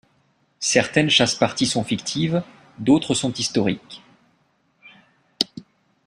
Certaines 0.59 1.11
chasse-parties 1.11 1.67
sont 1.67 1.83
fictives, 1.83 2.41
d'autres 2.79 3.13
sont 3.13 3.31
historiques. 3.33 4.01